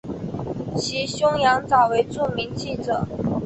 [0.75, 3.07] 其兄羊枣为著名记者。